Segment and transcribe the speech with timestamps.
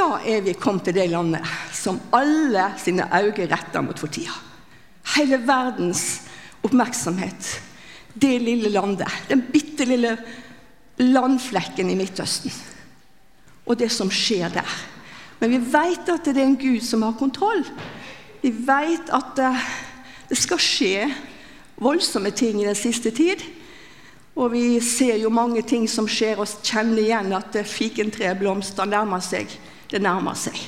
[0.00, 1.44] Da er vi kommet til det landet
[1.76, 4.32] som alle sine øyne retter mot for tida.
[5.16, 6.22] Hele verdens
[6.64, 7.60] oppmerksomhet.
[8.14, 9.08] Det lille landet.
[9.28, 10.16] Den bitte lille
[10.96, 12.52] landflekken i Midtøsten.
[13.66, 14.76] Og det som skjer der.
[15.40, 17.64] Men vi vet at det er en Gud som har kontroll.
[18.40, 19.64] Vi vet at eh,
[20.30, 21.10] det skal skje
[21.80, 23.44] voldsomme ting i den siste tid.
[24.36, 29.50] Og vi ser jo mange ting som skjer, og kjenner igjen at fikentreblomster nærmer seg.
[29.90, 30.58] Det nærmer seg.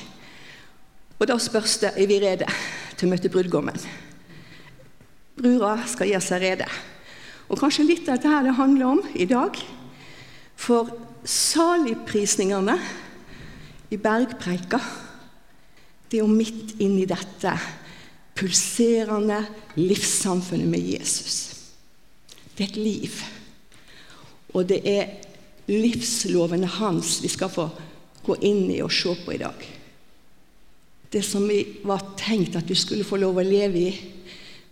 [1.19, 2.47] Og da spørs det er vi rede
[2.97, 3.77] til å møte brudgommen.
[5.39, 6.67] Brura skal gjøre seg rede.
[7.47, 9.57] Og kanskje litt av dette det handler om i dag.
[10.59, 10.91] For
[11.23, 12.75] saligprisningene
[13.93, 14.79] i bergpreika,
[16.09, 17.55] det er jo midt inni dette
[18.37, 19.39] pulserende
[19.79, 21.37] livssamfunnet med Jesus.
[22.53, 23.23] Det er et liv.
[24.53, 25.15] Og det er
[25.71, 27.69] livslovene hans vi skal få
[28.23, 29.65] gå inn i og se på i dag.
[31.13, 33.91] Det som vi var tenkt at vi skulle få lov å leve i.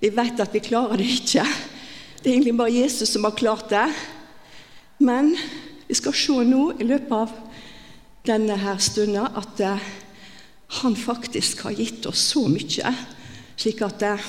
[0.01, 1.45] Vi vet at vi klarer det ikke.
[2.21, 3.85] Det er egentlig bare Jesus som har klart det.
[5.01, 5.35] Men
[5.87, 7.33] vi skal se nå i løpet av
[8.25, 9.89] denne her stunden at uh,
[10.81, 12.93] han faktisk har gitt oss så mye,
[13.59, 14.27] slik at uh,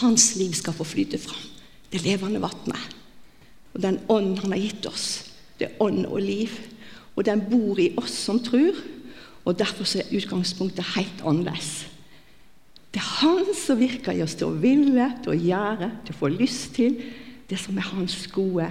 [0.00, 1.42] hans liv skal få flyte fram.
[1.90, 2.94] Det levende vannet.
[3.74, 5.06] Og den ånd han har gitt oss,
[5.58, 6.54] det er ånd og liv.
[7.16, 8.76] Og den bor i oss som tror,
[9.46, 11.86] og derfor er utgangspunktet helt annerledes.
[12.92, 16.18] Det er Han som virker i oss til å ville, til å gjøre, til å
[16.18, 16.96] få lyst til
[17.50, 18.70] det som er Hans gode,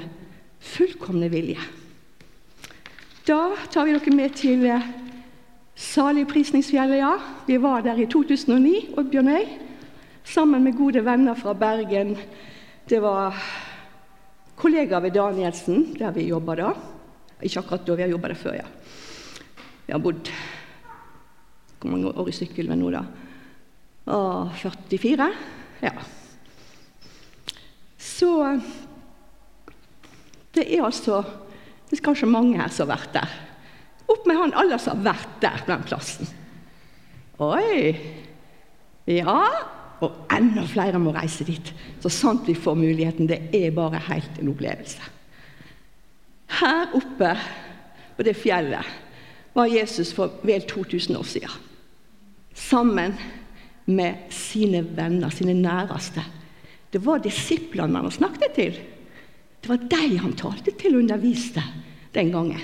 [0.60, 1.62] fullkomne vilje.
[3.26, 4.90] Da tar vi dere med til eh,
[5.76, 6.98] Saligprisningsfjellet.
[6.98, 7.14] ja.
[7.48, 9.48] Vi var der i 2009, Oddbjørn og jeg,
[10.24, 12.16] sammen med gode venner fra Bergen.
[12.90, 13.38] Det var
[14.56, 16.74] kollegaer ved Danielsen, der vi jobba da.
[17.44, 18.68] Ikke akkurat da, vi har jobba der før, ja.
[19.86, 20.32] Vi har bodd
[21.82, 23.04] Hvor mange år i Sykkylven nå, da?
[24.10, 24.20] Å,
[24.62, 25.28] 44?
[25.86, 25.94] Ja.
[28.02, 28.32] Så
[30.56, 31.24] Det er altså
[31.90, 33.34] Det er kanskje mange her som har vært der.
[34.10, 36.30] Opp med han alle som har vært der på den plassen.
[37.42, 37.92] Oi!
[39.06, 39.36] Ja,
[40.02, 41.70] og enda flere må reise dit.
[42.02, 43.30] Så sant vi får muligheten.
[43.30, 45.15] Det er bare helt en opplevelse.
[46.48, 47.32] Her oppe
[48.16, 48.86] på det fjellet
[49.56, 51.62] var Jesus for vel 2000 år siden.
[52.56, 53.16] Sammen
[53.86, 56.24] med sine venner, sine næreste.
[56.92, 58.80] Det var disiplene han snakket til.
[59.62, 61.64] Det var dem han talte til og underviste
[62.16, 62.62] den gangen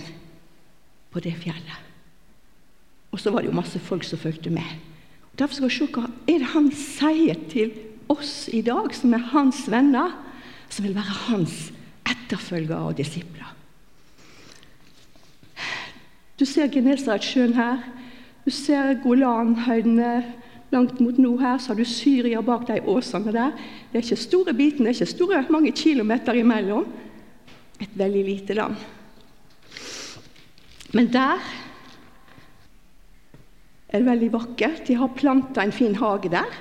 [1.11, 1.79] på det fjellet.
[3.11, 4.67] Og så var det jo masse folk som fulgte med.
[5.39, 7.73] Derfor skal vi se hva er det han sier til
[8.11, 10.13] oss i dag, som er hans venner,
[10.71, 11.71] som vil være hans
[12.07, 13.49] etterfølgere og disipler.
[16.41, 17.83] Du ser Genesaretsjøen her.
[18.41, 20.23] Du ser Golanhøydene
[20.73, 21.59] langt mot nord her.
[21.61, 23.53] Så har du Syria bak de åsene der.
[23.91, 26.87] Det er ikke store bitene, det er ikke store, mange kilometer imellom.
[27.77, 28.73] Et veldig lite land.
[30.97, 31.45] Men der
[33.89, 34.87] er det veldig vakkert.
[34.87, 36.59] De har planta en fin hage der.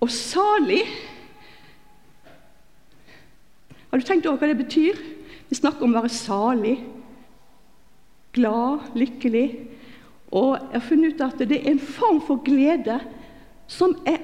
[0.00, 0.82] Og salig
[3.90, 4.98] Har du tenkt over hva det betyr?
[5.48, 6.76] Vi snakker om å være salig,
[8.36, 9.48] glad, lykkelig.
[10.30, 13.00] Og jeg har funnet ut at det er en form for glede
[13.70, 14.20] som er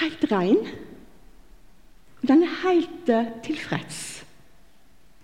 [0.00, 0.60] helt rein.
[2.24, 4.24] Den er helt uh, tilfreds.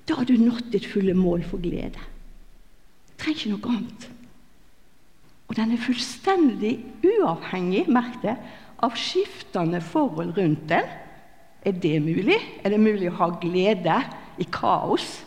[0.06, 1.98] Da har du nådd ditt fulle mål for glede.
[1.98, 4.08] Du trenger ikke noe annet.
[5.50, 8.36] Og den er fullstendig uavhengig merk det,
[8.80, 10.86] av skiftende forhold rundt den.
[11.66, 12.38] Er det mulig?
[12.64, 13.98] Er det mulig å ha glede
[14.40, 15.18] i kaos?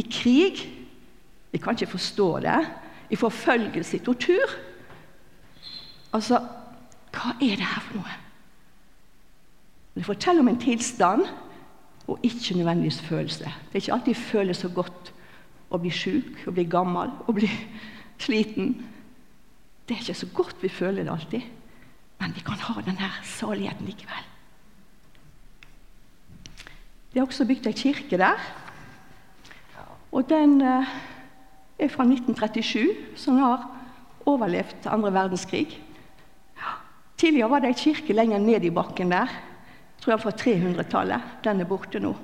[0.00, 0.64] I krig?
[1.52, 2.58] Vi kan ikke forstå det.
[3.10, 4.56] I forfølgelse, i tortur?
[6.12, 6.38] Altså,
[7.10, 8.18] hva er det her for noe?
[9.94, 11.24] Det forteller om en tilstand
[12.08, 13.44] og ikke nødvendigvis følelse.
[13.44, 15.12] Det er ikke alltid føles så godt
[15.70, 17.50] å bli sjuk, å bli gammel, å bli
[18.18, 18.72] sliten.
[19.86, 21.46] Det er ikke så godt vi føler det alltid,
[22.20, 24.26] men vi kan ha denne saligheten likevel.
[27.10, 28.42] Det er også bygd ei kirke der.
[30.14, 30.90] Og den eh,
[31.80, 33.66] er fra 1937, som har
[34.28, 35.78] overlevd andre verdenskrig.
[37.20, 39.32] Tidligere var det ei kirke lenger ned i bakken der.
[40.00, 41.36] Tror jeg fra 300-tallet.
[41.44, 42.14] Den er borte nå.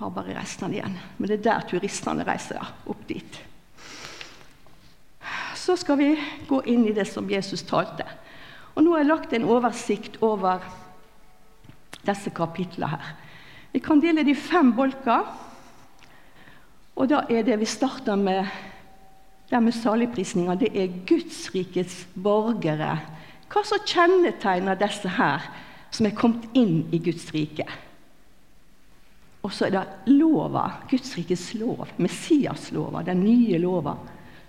[0.00, 0.98] Har bare restene igjen.
[1.18, 2.74] Men det er der turistene reiser.
[2.90, 3.42] Opp dit
[5.62, 6.10] så skal vi
[6.48, 8.06] gå inn i det som Jesus talte.
[8.74, 10.64] Og Nå har jeg lagt en oversikt over
[12.02, 13.12] disse kapitlene her.
[13.72, 15.28] Vi kan dele de fem bolker.
[16.96, 18.44] Og da er det Vi starter med
[19.52, 22.94] det med saligprisninga, det er Guds rikets borgere.
[23.52, 25.44] Hva som kjennetegner disse her
[25.92, 27.66] som er kommet inn i Guds rike?
[29.44, 33.98] Og så er det lova, Guds rikes lov, Messiaslova, den nye lova,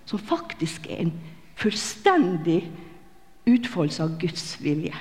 [0.07, 1.13] som faktisk er en
[1.59, 2.61] fullstendig
[3.49, 4.95] utfoldelse av Guds vilje.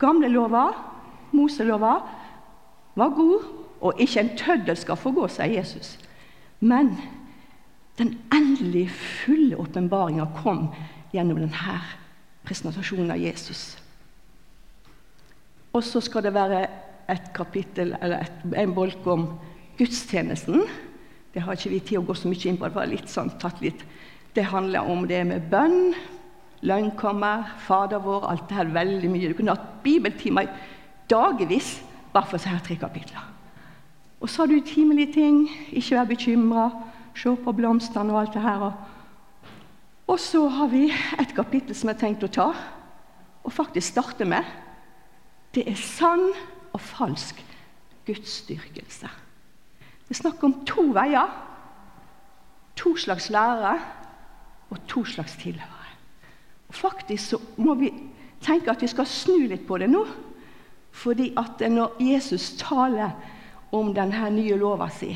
[0.00, 0.70] Gamle lova,
[1.36, 1.98] Moselova,
[2.96, 3.44] var god,
[3.86, 5.96] og ikke en tøddel skal få gå, sier Jesus.
[6.60, 6.94] Men
[7.98, 10.68] den endelig fulle åpenbaringa kom
[11.14, 11.76] gjennom denne
[12.46, 13.76] presentasjonen av Jesus.
[15.76, 16.66] Og så skal det være
[17.12, 19.28] et kapittel, eller et, en bolk om
[19.78, 20.64] gudstjenesten.
[21.34, 22.68] Det har ikke vi tid å gå så mye inn på.
[22.68, 23.84] Det var litt sånn, tatt litt.
[24.36, 25.94] Det handler om det med bønn,
[26.66, 29.30] lønnkammer, Fader vår, alt det her veldig mye.
[29.30, 30.50] Du kunne hatt bibeltimer
[31.12, 31.76] dagevis
[32.12, 33.35] bare for disse tre kapitlene.
[34.26, 35.50] Og har du timelige ting.
[35.70, 36.70] Ikke vær bekymra.
[37.14, 38.72] Se på blomstene og alt det her.
[40.06, 40.88] Og så har vi
[41.20, 42.46] et kapittel som jeg har tenkt å ta,
[43.44, 44.42] og faktisk starte med.
[45.54, 46.24] Det er sann
[46.72, 47.38] og falsk
[48.06, 49.12] gudsdyrkelse.
[49.78, 51.30] Det er snakk om to veier.
[52.82, 53.78] To slags lærere
[54.70, 55.94] og to slags tilhørere.
[56.68, 57.92] Og Faktisk så må vi
[58.42, 60.02] tenke at vi skal snu litt på det nå.
[60.90, 63.14] Fordi at når Jesus taler
[63.74, 65.10] om denne nye lova si,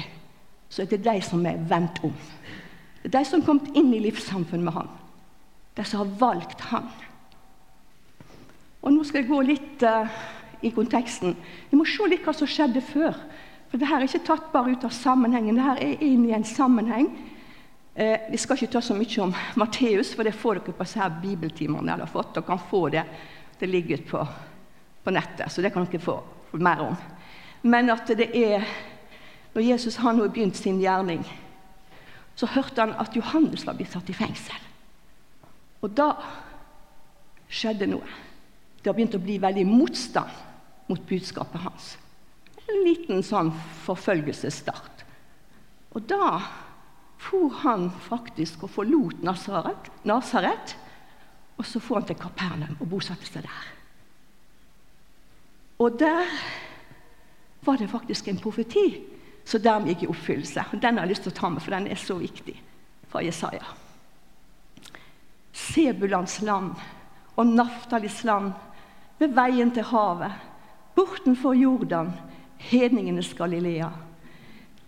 [0.71, 2.15] så er det de som er vendt om.
[3.03, 4.91] Det er de som har kommet inn i livssamfunn med han.
[5.77, 6.89] De som har valgt han.
[8.81, 10.21] Og Nå skal jeg gå litt uh,
[10.65, 11.35] i konteksten.
[11.71, 13.17] Vi må se litt hva som skjedde før.
[13.71, 15.59] For dette er ikke tatt bare ut av sammenhengen.
[15.59, 17.11] Dette er inn i en sammenheng.
[17.95, 21.09] Eh, vi skal ikke ta så mye om Matteus, for det får dere på disse
[21.23, 21.87] bibeltimene.
[21.93, 22.35] Dere har fått.
[22.35, 23.05] Dere kan få det.
[23.61, 24.25] Det ligger på,
[25.05, 26.17] på nettet, så det kan dere få
[26.59, 26.97] mer om.
[27.63, 28.65] Men at det er
[29.55, 31.25] Når Jesus har nå begynt sin gjerning,
[32.39, 34.61] så hørte han at Johannes var blitt satt i fengsel.
[35.83, 36.13] Og da
[37.51, 38.07] skjedde noe.
[38.79, 40.31] Det har begynt å bli veldig motstand
[40.87, 41.89] mot budskapet hans.
[42.71, 43.51] En liten sånn
[43.83, 45.03] forfølgelsesstart.
[45.99, 46.39] Og da
[47.21, 50.77] for han faktisk og forlot Nasaret, Nasaret
[51.59, 53.69] og så for han til Kapernaum og bosatte seg der.
[55.81, 56.31] Og der
[57.65, 59.03] var det faktisk en profeti
[59.45, 60.65] som dermed gikk i oppfyllelse.
[60.73, 62.57] Den har jeg lyst til å ta med, for den er så viktig
[63.11, 63.65] fra Jesaja.
[65.53, 66.75] Sebulans land
[67.37, 68.53] og Naftalis land
[69.21, 70.33] ved veien til havet,
[70.97, 72.13] bortenfor Jordan,
[72.71, 73.91] hedningenes Galilea.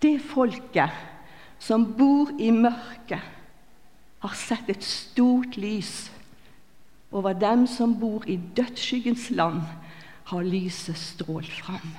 [0.03, 0.91] Det folket
[1.63, 3.21] som bor i mørket,
[4.23, 6.11] har sett et stort lys.
[7.11, 9.65] Over dem som bor i dødsskyggens land,
[10.31, 11.91] har lyset strålt fram.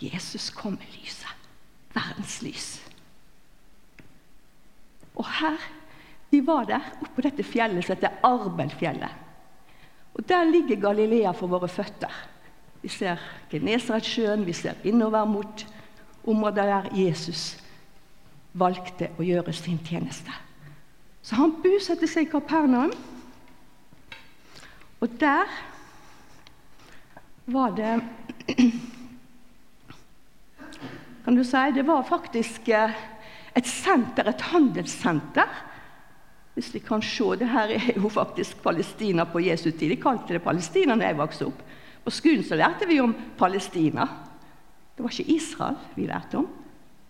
[0.00, 1.34] Jesus kom med lyset.
[1.94, 2.68] Verdens lys.
[5.14, 5.58] Og her
[6.30, 9.14] De var der, oppå dette fjellet som heter Arbelfjellet.
[10.14, 12.12] Og Der ligger Galilea for våre føtter.
[12.82, 13.16] Vi ser
[13.50, 15.64] Genesaretsjøen, vi ser innover mot
[16.26, 17.56] området der Jesus
[18.52, 20.32] valgte å gjøre sin tjeneste.
[21.22, 22.92] Så han bosatte seg i Kapernaum.
[25.00, 25.48] Og der
[27.46, 28.02] var det
[31.28, 32.90] Kan du si Det var faktisk eh,
[33.52, 35.50] et senter, et handelssenter.
[36.54, 39.90] Hvis vi kan se, det her er jo faktisk Palestina på Jesu tid.
[39.90, 41.60] De kalte det Palestina da jeg vokste opp.
[42.00, 44.08] På skolen så lærte vi om Palestina.
[44.96, 46.48] Det var ikke Israel vi lærte om.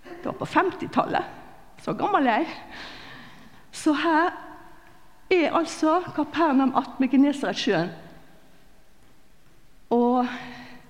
[0.03, 1.31] Det var på 50-tallet.
[1.79, 2.59] Så gammel er jeg.
[3.71, 4.35] Så her
[5.31, 7.95] er altså Kapernaum attmed Genesaretsjøen.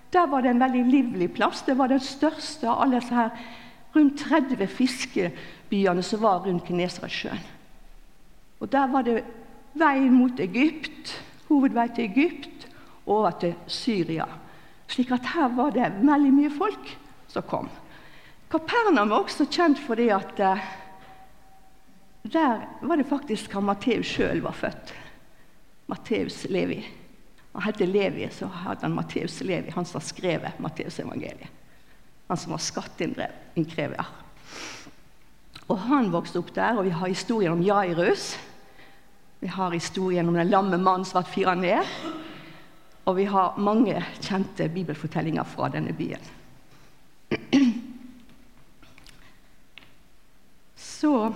[0.08, 1.62] Og der var det en veldig livlig plass.
[1.66, 3.30] Det var den største av alle disse her
[3.92, 7.42] rundt 30 fiskebyene som var rundt Genesaretsjøen.
[8.58, 9.18] Og der var det
[9.78, 11.12] vei mot Egypt,
[11.48, 12.66] hovedvei til Egypt,
[13.06, 14.26] over til Syria.
[14.88, 16.96] Slik at her var det veldig mye folk
[17.28, 17.68] som kom.
[18.48, 20.68] Kapernaum var også kjent fordi at eh,
[22.32, 24.94] der var det faktisk han Matteus sjøl var født.
[25.88, 26.80] Matteus Levi.
[27.58, 31.50] Han het Levi, så hadde han Matteus Levi, han som har skrevet Matteusevangeliet.
[32.28, 34.06] Han som var skatteinnkrever.
[35.68, 38.36] Og Han vokste opp der, og vi har historien om Jairus.
[39.40, 41.84] Vi har historien om den lamme mannen som ble fyra ned.
[43.08, 46.24] Og vi har mange kjente bibelfortellinger fra denne byen.
[50.98, 51.32] så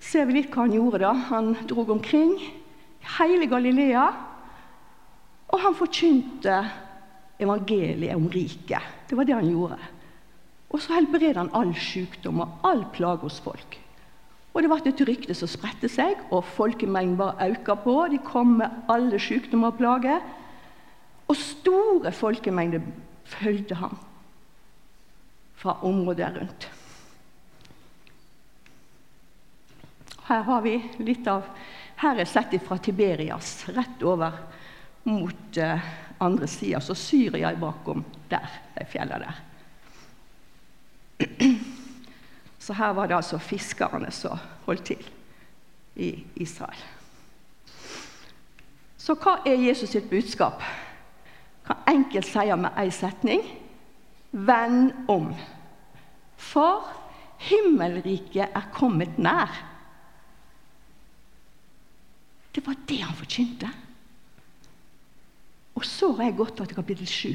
[0.00, 1.02] ser vi litt hva han gjorde.
[1.02, 1.12] da.
[1.28, 2.38] Han drog omkring
[3.16, 4.06] hele Galilea,
[5.48, 6.58] og han forkynte
[7.40, 8.84] evangeliet om riket.
[9.08, 9.78] Det var det han gjorde.
[10.68, 13.78] Og så helbredet han all sykdom og all plage hos folk.
[14.52, 17.94] Og Det ble et rykte som spredte seg, og folkemengden bare økte på.
[18.10, 20.24] De kom med alle sykdommer og plager.
[21.28, 22.82] Og store folkemengder
[23.28, 23.94] fulgte ham
[25.58, 26.68] fra området rundt.
[30.28, 31.46] Her har vi litt av
[31.98, 34.32] Her er sett fra Tiberias, rett over
[35.08, 35.88] mot uh,
[36.18, 36.80] andre sida.
[36.80, 39.44] Så Syria er bakom der, de fjellene der.
[42.58, 45.06] Så her var det altså fiskerne som holdt til
[45.96, 46.82] i Israel.
[48.98, 50.62] Så hva er Jesus sitt budskap?
[51.66, 53.42] Kan enkelt si med én setning
[54.30, 55.32] Venn om.
[56.36, 56.84] For
[57.38, 59.48] himmelriket er kommet nær.
[62.58, 63.68] Det var det han forkynte.
[65.78, 67.34] Og så har jeg gått til kapittel 7,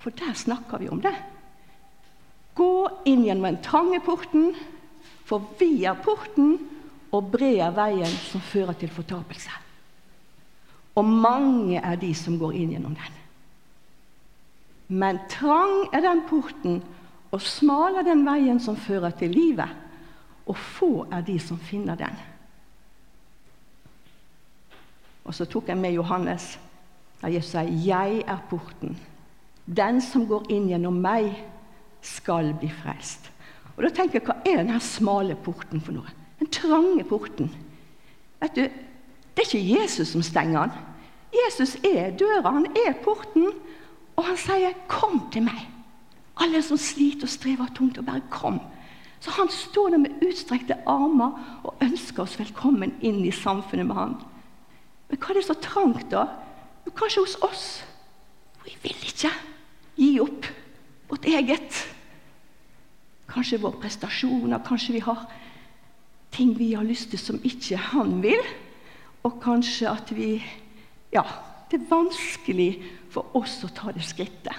[0.00, 1.12] for der snakker vi om det.
[2.56, 2.70] Gå
[3.04, 4.54] inn gjennom den trange porten,
[5.28, 6.54] for vi er porten,
[7.12, 9.52] og bred veien som fører til fortapelse.
[10.96, 13.18] Og mange er de som går inn gjennom den.
[14.96, 16.80] Men trang er den porten,
[17.36, 19.76] og smal er den veien som fører til livet,
[20.48, 22.16] og få er de som finner den.
[25.26, 26.58] Og så tok jeg med Johannes,
[27.20, 28.96] der Jesus sier 'Jeg er porten'.
[29.76, 31.44] Den som går inn gjennom meg,
[32.00, 33.32] skal bli frelst.
[33.76, 36.06] Og da tenker jeg, Hva er denne smale porten for noe?
[36.38, 37.50] Den trange porten.
[38.40, 38.60] Vet du,
[39.36, 40.72] Det er ikke Jesus som stenger den.
[41.46, 43.50] Jesus er døra, han er porten.
[44.16, 45.66] Og han sier, 'Kom til meg'.
[46.40, 48.60] Alle som sliter og strever tungt, og bare kom.
[49.20, 53.94] Så han står der med utstrekte armer og ønsker oss velkommen inn i samfunnet med
[53.94, 54.16] han.
[55.08, 56.26] Men hva er det så trangt, da?
[56.86, 57.66] Jo, kanskje hos oss.
[58.66, 59.30] Vi vil ikke
[59.96, 60.48] gi opp
[61.10, 61.82] vårt eget.
[63.30, 65.26] Kanskje våre prestasjoner, kanskje vi har
[66.34, 68.42] ting vi har lyst til som ikke han vil.
[69.26, 70.36] Og kanskje at vi
[71.14, 71.22] Ja,
[71.70, 72.70] det er vanskelig
[73.14, 74.58] for oss å ta det skrittet.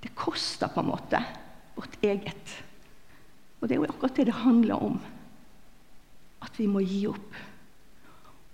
[0.00, 1.18] Det koster på en måte
[1.74, 2.54] vårt eget.
[3.60, 4.96] Og det er jo akkurat det det handler om.
[6.40, 7.36] At vi må gi opp.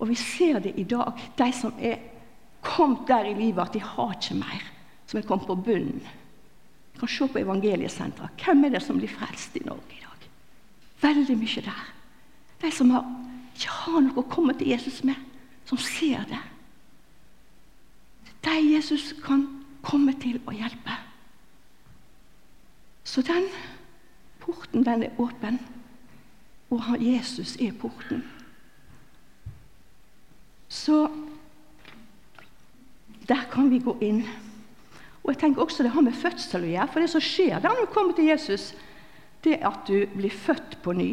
[0.03, 1.15] Og vi ser det i dag.
[1.39, 2.01] De som er
[2.63, 4.65] kommet der i livet at de har ikke mer.
[5.07, 6.03] Som er kommet på bunnen.
[6.93, 8.29] Vi kan se på evangeliesentra.
[8.45, 10.27] Hvem er det som blir frelst i Norge i dag?
[11.03, 11.87] Veldig mye der.
[12.63, 13.07] De som har,
[13.55, 15.19] ikke har noe å komme til Jesus med.
[15.71, 16.43] Som ser det.
[18.43, 19.47] De Jesus kan
[19.87, 20.99] komme til å hjelpe.
[23.07, 23.47] Så den
[24.43, 25.61] porten, den er åpen.
[26.75, 28.25] Og Jesus er porten.
[30.73, 31.09] Så
[33.29, 34.23] der kan vi gå inn.
[35.23, 36.89] Og jeg tenker også Det har med fødsel å gjøre.
[36.93, 38.73] For det som skjer der når du kommer til Jesus,
[39.45, 41.13] det er at du blir født på ny.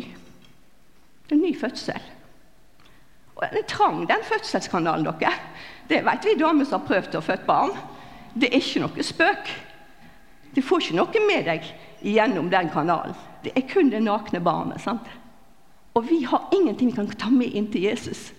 [1.28, 2.08] Det er en ny fødsel.
[3.36, 5.34] Og Den trang, den fødselskanalen dere.
[5.90, 7.76] Det vet vi damer som har prøvd å føde barn.
[8.34, 9.54] Det er ikke noe spøk.
[10.56, 11.70] Du får ikke noe med deg
[12.02, 13.16] gjennom den kanalen.
[13.44, 14.82] Det er kun det nakne barnet.
[14.82, 15.08] sant?
[15.94, 18.32] Og vi har ingenting vi kan ta med inn til Jesus.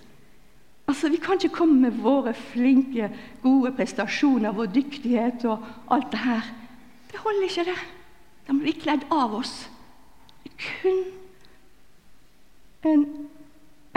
[0.91, 6.19] Altså, Vi kan ikke komme med våre flinke, gode prestasjoner, vår dyktighet og alt det
[6.19, 6.49] her.
[7.13, 7.77] Det holder ikke, det.
[8.49, 9.71] De blir kledd av oss.
[10.59, 11.05] Kun
[12.91, 13.05] en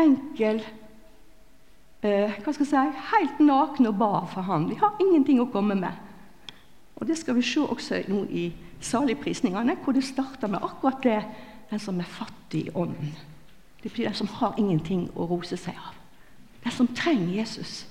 [0.03, 0.61] enkel
[2.03, 4.69] eh, hva skal jeg si, Helt naken og bar for ham.
[4.69, 5.97] Vi har ingenting å komme med.
[6.95, 8.45] Og Det skal vi se også nå i
[8.81, 11.17] saligprisningene, hvor det starter med akkurat det
[11.71, 13.17] den som er fattig i ånden.
[13.83, 16.02] Det blir den som har ingenting å rose seg av.
[16.63, 17.87] Den som trenger Jesus.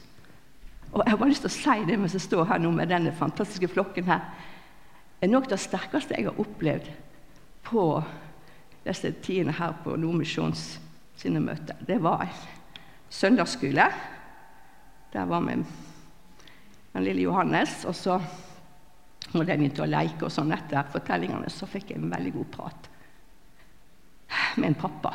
[0.93, 2.91] Og Jeg har bare lyst til å si det mens jeg står her nå med
[2.93, 4.27] denne fantastiske flokken her.
[5.21, 6.89] Det er nok det sterkeste jeg har opplevd
[7.65, 7.85] på
[8.85, 10.65] disse tidene her på Nordmisjons
[11.17, 12.39] sine møter, det var en
[13.13, 13.85] søndagsskole.
[15.13, 15.59] Der var vi
[16.93, 17.85] den lille Johannes.
[17.85, 18.19] Og så
[19.33, 22.51] når de begynte å leke og sånn etter fortellingene, så fikk jeg en veldig god
[22.57, 22.89] prat
[24.57, 25.13] med en pappa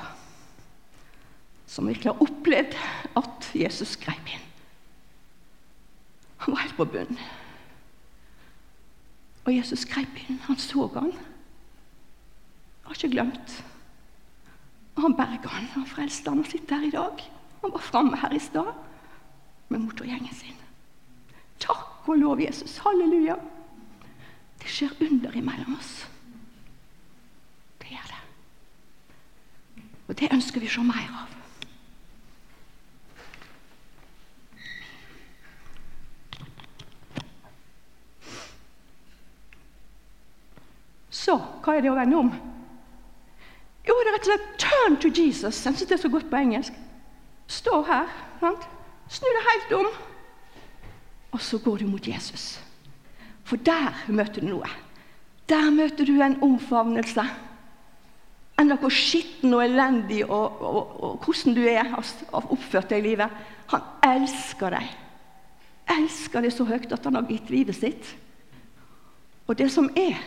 [1.68, 2.76] som virkelig har opplevd
[3.20, 4.46] at Jesus grep inn.
[6.46, 7.20] Han var helt på bunnen.
[9.46, 10.40] Og Jesus grep inn.
[10.48, 11.12] Han så han.
[11.12, 13.58] Han har ikke glemt.
[14.96, 17.24] Og han berga han, han frelste han og sitter her i dag.
[17.62, 18.72] Han var framme her i stad
[19.70, 20.56] med motorgjengen sin.
[21.60, 22.78] Takk og lov, Jesus.
[22.86, 23.36] Halleluja.
[24.62, 26.08] Det skjer under imellom oss.
[27.82, 28.22] Det gjør det.
[30.08, 31.37] Og det ønsker vi å se mer av.
[41.28, 42.30] Så hva er det å vende om?
[43.88, 45.66] Jo, det er rett og slett 'turn to Jesus'.
[45.66, 46.74] Jeg syns det er så godt på engelsk.
[47.48, 48.08] Stå her.
[48.40, 48.68] Sant?
[49.10, 49.88] Snu deg helt om,
[51.32, 52.60] og så går du mot Jesus.
[53.44, 54.68] For der møter du noe.
[55.50, 57.24] Der møter du en omfavnelse.
[58.60, 63.10] Enda hvor skitten og elendig og, og, og, hvordan du er har oppført deg i
[63.10, 63.30] livet.
[63.72, 64.90] Han elsker deg.
[65.98, 68.16] Elsker deg så høyt at han har gitt livet sitt.
[69.48, 70.20] Og det som er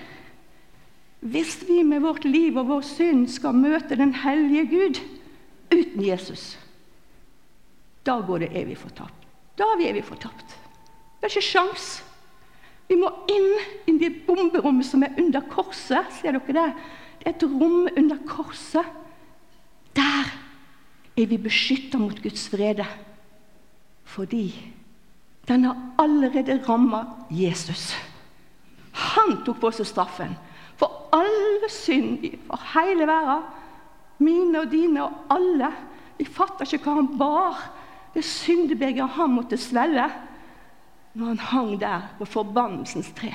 [1.21, 5.01] Hvis vi med vårt liv og vår synd skal møte den hellige Gud
[5.71, 6.55] uten Jesus,
[8.07, 9.27] da går det evig fortapt.
[9.59, 10.57] Da er vi evig fortapt.
[11.21, 11.89] Det er ikke sjans.
[12.89, 13.51] Vi må inn
[13.93, 16.09] i det bomberommet som er under korset.
[16.17, 16.69] Ser dere det?
[17.21, 18.89] Det er et rom under korset.
[19.95, 20.33] Der
[21.21, 22.87] er vi beskytta mot Guds vrede.
[24.09, 24.49] Fordi
[25.47, 27.93] den har allerede ramma Jesus.
[28.93, 30.33] Han tok på seg straffen
[31.61, 33.45] alle synd for hele verden.
[34.19, 35.71] Mine og dine og alle.
[36.19, 37.61] De fatter ikke hva han bar.
[38.15, 40.09] Det syndebegeret han måtte svelle
[41.15, 43.33] når han hang der på forbannelsens tre.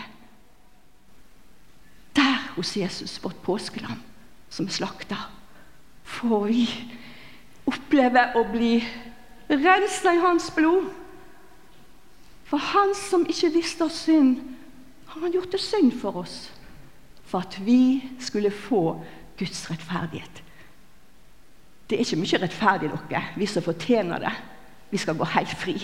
[2.16, 4.00] Der hos Jesus, vårt påskelam,
[4.50, 5.18] som er slakta,
[6.04, 6.68] får vi
[7.68, 8.78] oppleve å bli
[9.50, 10.88] rensa i hans blod.
[12.48, 14.38] For han som ikke visste oss synd,
[15.12, 16.46] har han gjort det synd for oss.
[17.26, 19.04] For at vi skulle få
[19.38, 20.44] Guds rettferdighet.
[21.90, 24.34] Det er ikke mye rettferdig dere, vi som fortjener det.
[24.92, 25.76] Vi skal gå helt fri.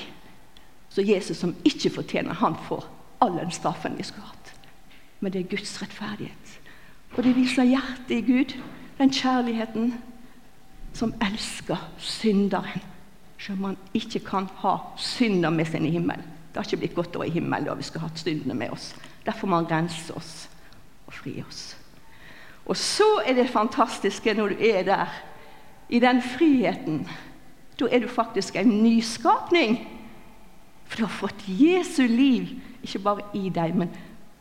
[0.90, 2.86] Så Jesus som ikke fortjener, han får
[3.22, 4.54] all den straffen vi skulle hatt.
[5.20, 6.60] Men det er Guds rettferdighet.
[7.18, 8.56] Og det viser hjertet i Gud,
[8.98, 9.94] den kjærligheten
[10.94, 12.82] som elsker synderen.
[13.38, 16.26] Selv om man ikke kan ha synder med seg i himmelen.
[16.52, 18.74] Det har ikke blitt godt å være i himmelen da vi skulle hatt syndene med
[18.76, 18.92] oss.
[19.26, 20.50] Derfor må han rense oss
[21.12, 21.75] og fri oss.
[22.65, 25.22] Og så er det fantastiske når du er der,
[25.91, 27.03] i den friheten.
[27.80, 29.81] Da er du faktisk en nyskapning.
[30.88, 33.92] For du har fått Jesu liv, ikke bare i deg, men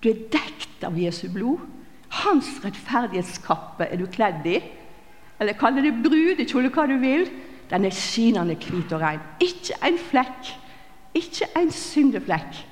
[0.03, 1.65] du er dekt av Jesu blod.
[2.23, 4.61] Hans rettferdighetskappe er du kledd i.
[5.41, 7.27] Eller kall det brudekjole, hva du vil.
[7.71, 9.23] Den er skinnende hvit og ren.
[9.43, 10.55] Ikke en flekk.
[11.15, 12.63] Ikke en syndeflekk.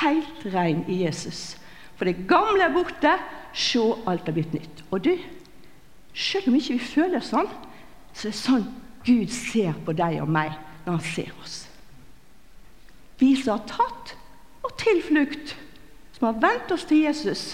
[0.00, 1.60] Helt ren i Jesus.
[2.00, 3.12] For det gamle er borte,
[3.52, 4.84] se, alt er blitt nytt.
[4.88, 5.12] Og du,
[6.16, 7.50] selv om ikke vi føler sånn,
[8.14, 8.70] så er det sånn
[9.04, 11.60] Gud ser på deg og meg når han ser oss
[13.20, 14.14] vi som har tatt
[14.64, 15.54] og tilflukt,
[16.16, 17.44] som har vendt oss til Jesus,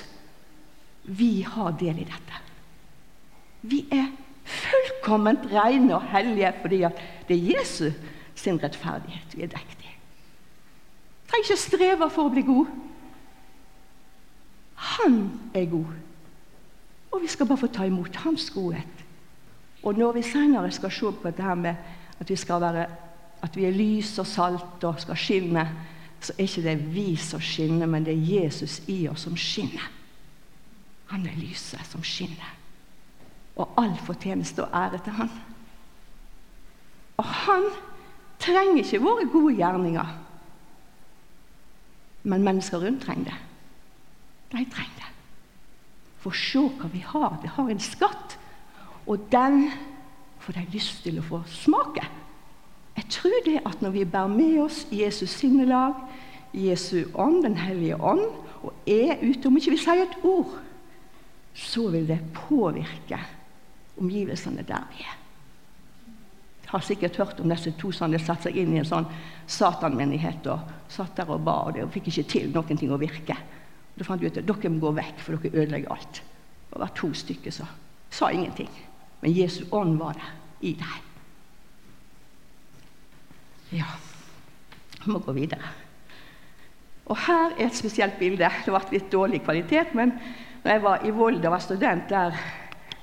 [1.02, 2.42] vi har del i dette.
[3.66, 4.08] Vi er
[4.46, 6.82] fullkomment rene og hellige fordi
[7.28, 7.98] det er Jesus
[8.38, 9.94] sin rettferdighet vi er dekt i.
[11.26, 12.70] Trenger ikke streve for å bli god.
[14.86, 15.94] Han er god.
[17.12, 19.04] Og vi skal bare få ta imot hans godhet.
[19.82, 21.74] Og når vi senere skal se på dette med
[22.20, 22.86] at vi skal være
[23.42, 25.66] at vi er lys og salt og skal skinne,
[26.20, 29.90] så er ikke det vi som skinner, men det er Jesus i oss som skinner.
[31.12, 32.54] Han er lyset som skinner.
[33.56, 35.30] Og all fortjeneste og ære til han.
[37.16, 37.68] Og han
[38.42, 40.16] trenger ikke våre gode gjerninger.
[42.22, 43.38] Men mennesker rundt trenger det.
[44.52, 45.10] De trenger det.
[46.22, 47.38] For se hva vi har.
[47.42, 48.38] Vi har en skatt,
[49.06, 49.70] og den
[50.42, 52.06] får de lyst til å få smake.
[52.96, 55.98] Jeg tror det at når vi bærer med oss Jesus sinnelag,
[56.56, 58.24] Jesu ånd, Den hellige ånd,
[58.62, 60.56] og er ute Om ikke vi sier et ord,
[61.54, 63.18] så vil det påvirke
[64.00, 65.16] omgivelsene der vi er.
[66.66, 69.06] Jeg har sikkert hørt om disse to som hadde satt seg inn i en sånn
[69.46, 73.36] satanmenighet og satt der og ba, og de fikk ikke til noen ting å virke.
[73.96, 76.22] Da fant vi ut at dere må gå vekk, for dere ødelegger alt.
[76.70, 77.70] Det var to stykker som
[78.12, 78.70] sa ingenting.
[79.22, 81.02] Men Jesu ånd var der i deg.
[83.76, 83.88] Ja,
[85.04, 85.72] vi må gå videre.
[87.06, 88.50] Og Her er et spesielt bilde.
[88.64, 90.12] Det ble litt dårlig kvalitet, men
[90.64, 92.36] når jeg var i Volda og var student der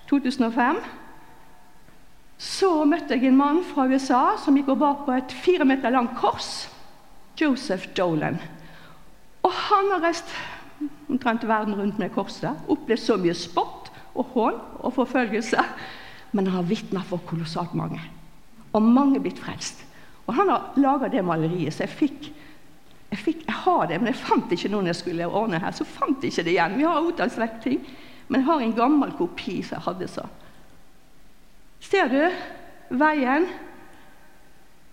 [0.10, 0.82] 2005,
[2.44, 5.94] så møtte jeg en mann fra USA som gikk og bar på et fire meter
[5.94, 6.68] langt kors.
[7.40, 8.38] Joseph Dolan.
[9.44, 10.30] Og han har reist
[11.10, 12.66] omtrent verden rundt med korset.
[12.72, 15.64] Opplevd så mye spott og hån og forfølgelse.
[16.34, 18.02] Men han har vitna for kolossalt mange.
[18.74, 19.84] Og mange blitt frelst.
[20.28, 22.30] Og han har laga det maleriet, så jeg fikk,
[23.12, 25.76] jeg fikk jeg har det, men jeg fant ikke noe jeg skulle ordne her.
[25.76, 26.78] Så fant jeg ikke det igjen.
[26.80, 27.84] Vi har vekk ting,
[28.28, 30.26] men jeg har en gammel kopi som jeg hadde så.
[31.84, 33.48] Ser du veien?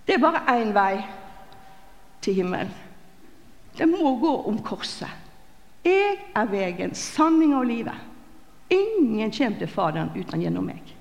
[0.07, 1.05] Det er bare én vei
[2.21, 2.73] til himmelen.
[3.79, 5.09] Det må gå om korset.
[5.85, 8.07] Jeg er veien, sanninga og livet.
[8.71, 10.95] Ingen kommer til Faderen uten gjennom meg.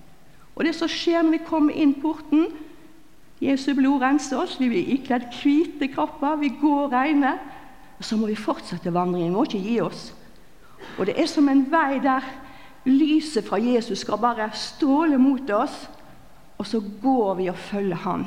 [0.55, 2.47] Og det som skjer når vi kommer inn porten
[3.39, 7.37] Jesu blod renser oss, vi blir ikledd hvite kropper, vi går reine.
[7.99, 9.31] Og så må vi fortsette vandringen.
[9.31, 10.09] Vi må ikke gi oss.
[10.97, 12.25] Og det er som en vei der
[12.87, 15.87] lyset fra Jesus skal bare stråle mot oss,
[16.59, 18.25] og så går vi og følger Han.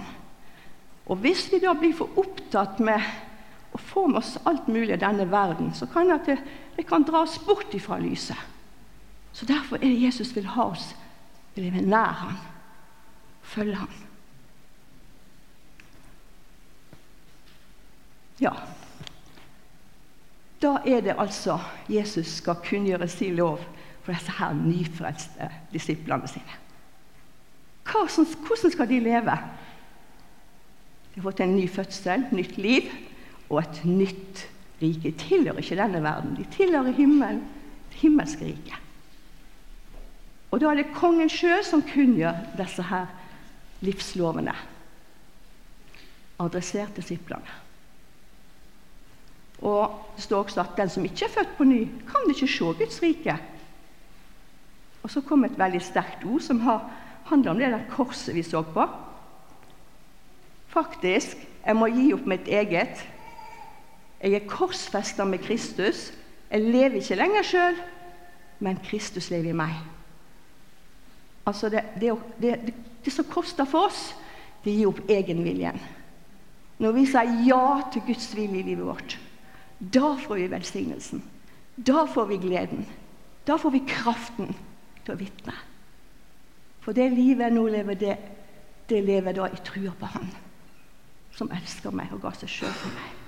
[1.07, 3.01] Og hvis vi da blir for opptatt med
[3.73, 6.39] å få med oss alt mulig av denne verden, så kan det,
[6.77, 8.37] det kan dra bort ifra lyset.
[9.33, 10.93] Så derfor er det Jesus vil ha oss
[11.55, 12.37] vil leve nær ham,
[13.43, 13.91] følge ham.
[18.41, 18.53] Ja,
[20.63, 21.59] da er det altså
[21.91, 23.61] Jesus skal kunngjøre sin lov
[24.03, 26.59] for disse her nyfrelste disiplene sine.
[27.93, 29.37] Hvordan skal de leve?
[31.13, 32.89] De har fått en ny fødsel, nytt liv
[33.53, 34.47] og et nytt
[34.81, 35.11] rike.
[35.11, 36.37] De tilhører ikke denne verden.
[36.39, 37.43] De tilhører himmelen,
[37.93, 38.79] det himmelske riket.
[40.53, 43.09] Og da er det kongen sjøl som kunngjør disse her
[43.85, 44.55] livslovene.
[46.43, 47.61] Adressert disiplene.
[49.63, 52.73] Og det står også at den som ikke er født på ny, kan ikke se
[52.81, 53.37] Guds rike.
[55.03, 56.85] Og så kom et veldig sterkt ord som har,
[57.31, 58.87] handler om det der korset vi så på.
[60.73, 61.37] Faktisk,
[61.67, 63.03] jeg må gi opp mitt eget.
[64.23, 66.13] Jeg er korsfesta med Kristus.
[66.51, 67.79] Jeg lever ikke lenger sjøl,
[68.63, 69.75] men Kristus lever i meg.
[71.47, 74.13] Altså det, det, det, det som koster for oss,
[74.63, 75.81] det gir opp egenviljen.
[76.83, 79.17] Når vi sier ja til Guds vilje i livet vårt,
[79.83, 81.25] da får vi velsignelsen.
[81.77, 82.87] Da får vi gleden.
[83.47, 84.53] Da får vi kraften
[85.03, 85.57] til å vitne.
[86.83, 88.17] For det livet jeg nå lever, det,
[88.91, 90.31] det lever da i trua på Han
[91.33, 93.22] som elsker meg og ga seg sjøl for meg.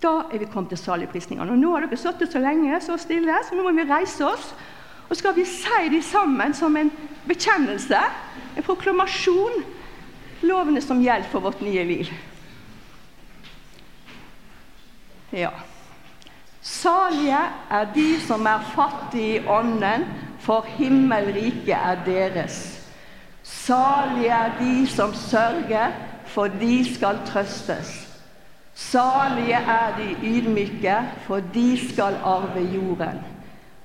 [0.00, 1.52] Da er vi kommet til saligprisningene.
[1.52, 4.54] Og nå har dere sittet så lenge, så stille, så nå må vi reise oss.
[5.10, 6.90] Og skal vi si de sammen som en
[7.28, 8.00] bekjennelse,
[8.56, 9.64] en proklamasjon,
[10.46, 12.12] lovene som gjelder for vårt nye liv.
[15.32, 15.50] Ja.
[16.62, 20.06] Salige er de som er fattige i ånden,
[20.40, 22.60] for himmelriket er deres.
[23.42, 25.92] Salige er de som sørger,
[26.26, 28.09] for de skal trøstes.
[28.80, 33.18] Salige er de ydmyke, for de skal arve jorden.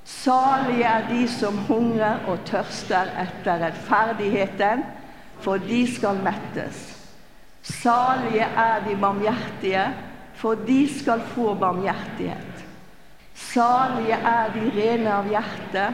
[0.04, 4.86] Salige er de som hungrer og tørster etter rettferdigheten,
[5.40, 6.80] for de skal mettes.
[7.62, 9.84] Salige er de barmhjertige,
[10.34, 12.66] for de skal få barmhjertighet.
[13.36, 15.86] Salige er de rene av hjerte,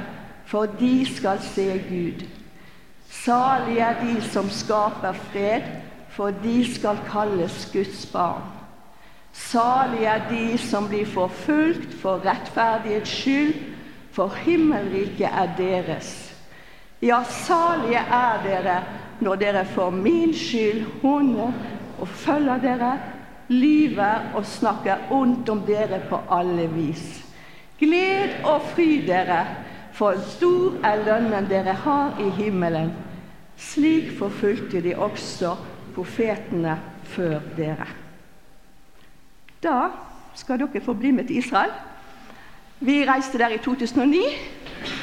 [0.45, 2.25] for de skal se Gud.
[3.09, 5.69] Salige er de som skaper fred,
[6.09, 8.60] for de skal kalles Guds barn.
[9.33, 13.53] Salige er de som blir forfulgt for rettferdighets skyld,
[14.11, 16.33] for himmelriket er deres.
[17.01, 18.81] Ja, salige er dere
[19.21, 21.53] når dere for min skyld håner
[22.01, 22.91] og følger dere
[23.51, 27.23] lyver og snakker ondt om dere på alle vis.
[27.79, 29.45] Gled og fry dere,
[29.93, 32.93] for stor er lønnen dere har i himmelen.
[33.57, 35.55] Slik forfulgte de også
[35.95, 38.00] profetene før dere.
[39.63, 39.89] Da
[40.35, 41.71] skal dere få bli med til Israel.
[42.79, 44.21] Vi reiste der i 2009.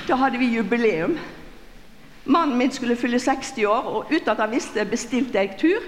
[0.09, 1.19] Da hadde vi jubileum.
[2.25, 5.81] Mannen min skulle fylle 60 år, og uten at han visste, bestilte jeg tur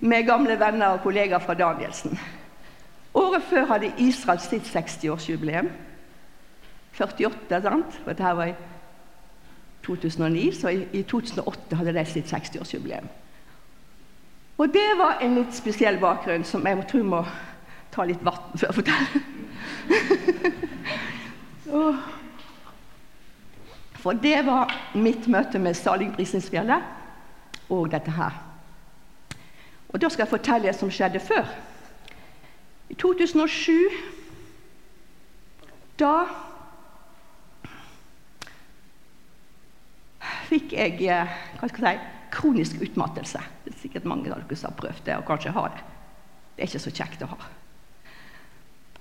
[0.00, 2.18] med gamle venner og kollegaer fra Danielsen.
[3.14, 5.68] Året før hadde Israel sitt 60-årsjubileum.
[6.94, 8.00] 48, sant?
[8.04, 8.54] For dette var i
[9.84, 13.06] 2009, så i, i 2008 hadde de sitt 60-årsjubileum.
[14.58, 17.22] Og det var en litt spesiell bakgrunn som jeg tror må
[17.90, 19.10] ta litt vann før jeg forteller.
[24.00, 28.38] For det var mitt møte med Saligprisningsfjellet og dette her.
[29.90, 31.44] Og Da skal jeg fortelle det som skjedde før.
[32.90, 33.72] I 2007
[36.00, 36.26] Da
[40.48, 43.40] fikk jeg eh, hva skal jeg si, kronisk utmattelse.
[43.64, 45.82] Det er sikkert mange av dere som har prøvd det og kanskje har det.
[46.54, 47.38] Det er ikke så kjekt å ha.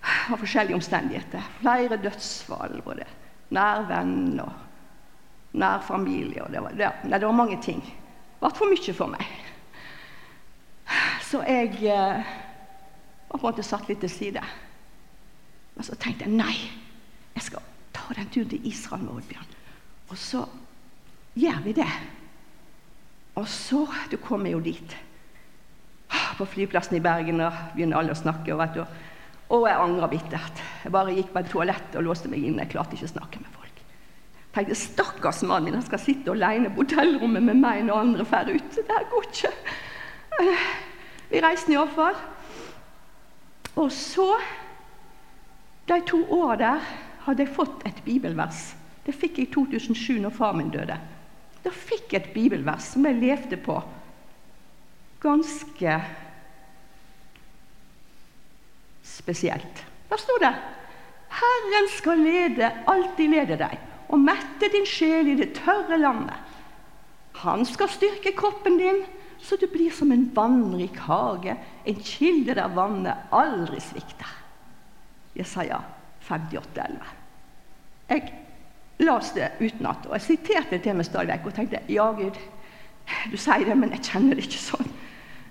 [0.01, 1.43] Av forskjellige omstendigheter.
[1.59, 3.07] Flere dødsfall, både
[3.55, 6.43] nær venn og nær familie.
[6.45, 7.81] Og det, var, det, det var mange ting.
[7.83, 9.31] Det ble for mye for meg.
[11.29, 12.29] Så jeg eh,
[13.29, 14.43] var på en måte satt litt til side.
[15.75, 16.55] Men så tenkte jeg nei,
[17.35, 19.53] jeg skal ta den turen til Israel med Oddbjørn.
[20.09, 20.45] Og så
[21.37, 21.91] gjør vi det.
[23.37, 24.97] Og så Du kommer jo dit.
[26.37, 28.53] På flyplassen i Bergen og begynner alle å snakke.
[28.53, 28.83] Og, vet du,
[29.49, 30.61] Og jeg angra bittert.
[30.83, 32.63] Jeg bare gikk på et toalett og låste meg inne.
[32.65, 33.81] Jeg klarte ikke å snakke med folk.
[34.39, 38.27] Jeg tenkte stakkars mannen min, han skal sitte alene på hotellrommet med meg når andre
[38.29, 38.71] drar ut.
[38.77, 39.53] Det her går ikke.
[41.29, 42.17] Vi reiste iallfall.
[43.79, 44.27] Og så,
[45.89, 46.89] de to åra der,
[47.25, 48.73] hadde jeg fått et bibelvers.
[49.05, 50.97] Det fikk jeg i 2007 når far min døde.
[51.63, 53.77] Da fikk jeg et bibelvers som jeg levde på
[55.23, 55.95] ganske
[59.19, 59.85] spesielt.
[60.09, 60.53] Da sto det
[61.29, 63.77] Herren skal lede, alltid lede deg,
[64.09, 66.33] og mette din sjel i det tørre landet.
[67.43, 69.03] Han skal styrke kroppen din,
[69.39, 71.53] så du blir som en vannrik hage,
[71.85, 74.31] en kilde der vannet aldri svikter.
[75.37, 75.79] Jesaja
[76.27, 77.13] 58, 11.
[78.09, 78.33] Jeg
[79.05, 82.39] las det utenat, og jeg siterte det meg stadig vekk og tenkte ja, Gud,
[83.31, 84.89] du sier det, men jeg kjenner det ikke sånn.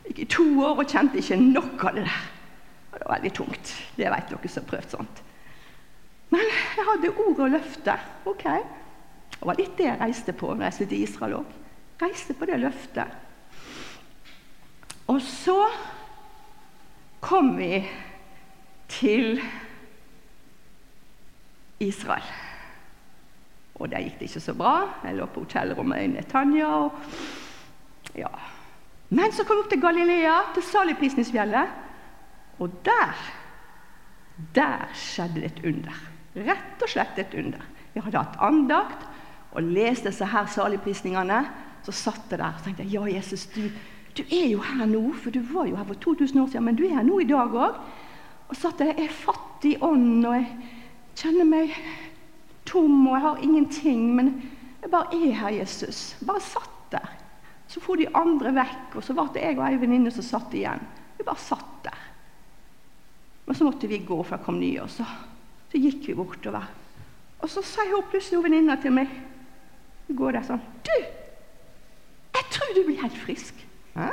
[0.03, 2.27] Jeg gikk i to år og kjente ikke nok av det der.
[2.99, 3.73] Det var veldig tungt.
[3.97, 5.23] Det vet dere som har prøvd sånt.
[6.35, 7.95] Men jeg hadde ord og løfte.
[8.29, 8.45] Ok.
[9.39, 11.55] Det var litt det jeg reiste på når jeg i Israel òg.
[12.03, 13.15] Reiste på det løftet.
[15.09, 15.57] Og så
[17.25, 17.81] kom vi
[18.93, 19.41] til
[21.81, 22.29] Israel.
[23.79, 24.75] Og der gikk det ikke så bra.
[25.07, 26.69] Jeg lå på hotellrommet i Netanya.
[26.83, 28.31] Og ja.
[29.09, 31.85] Men så kom vi opp til Galilea, til Saliprisningsfjellet.
[32.59, 33.19] Og der,
[34.55, 36.01] der skjedde det et under.
[36.49, 37.63] Rett og slett et under.
[37.95, 39.07] Vi hadde hatt andakt
[39.57, 41.43] og lest disse her saligprisningene.
[41.87, 43.71] Så satt jeg der og tenkte ja, Jesus, du,
[44.17, 45.03] du, er jo her nå.
[45.23, 47.29] For du var jo her for 2000 år siden, men du er her nå i
[47.29, 47.79] dag òg.
[48.49, 50.47] Og satt jeg, jeg er fattig i ånd, og jeg
[51.19, 51.75] kjenner meg
[52.69, 54.05] tom, og jeg har ingenting.
[54.17, 54.35] Men
[54.83, 56.17] jeg bare er her, Jesus.
[56.27, 57.09] Bare satt der.
[57.69, 60.81] Så for de andre vekk, og så ble jeg og ei venninne som satt igjen.
[61.19, 61.78] Vi bare satt
[63.49, 64.83] Men så måtte vi gå, for det kom nye.
[64.85, 65.07] Og så,
[65.73, 66.67] så gikk vi bortover.
[67.41, 69.09] Og så sa hun plutselig venninna til meg
[70.09, 70.97] Hun går der sånn Du!
[72.35, 73.57] Jeg tror du blir helt frisk.
[73.95, 74.09] Hæ?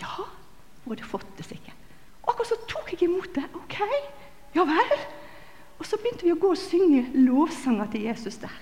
[0.00, 0.24] Ja,
[0.84, 1.84] hun hadde fått det sikkert.
[2.24, 3.44] Og akkurat så tok jeg imot det.
[3.56, 3.76] Ok,
[4.56, 4.94] ja vel.
[5.76, 8.56] Og så begynte vi å gå og synge lovsanger til Jesus der.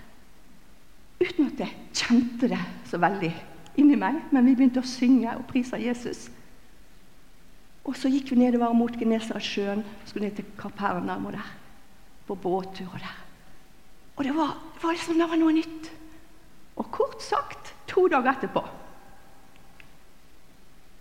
[1.23, 3.31] Uten at jeg kjente det så veldig
[3.81, 6.27] inni meg, men vi begynte å synge og prise Jesus.
[7.85, 11.51] Og så gikk vi nedover mot Genesaretsjøen, skulle ned til Kapernaum og der.
[12.25, 13.18] På båttur og der.
[14.16, 15.90] Og det var, det var liksom det var noe nytt.
[16.81, 18.62] Og kort sagt, to dager etterpå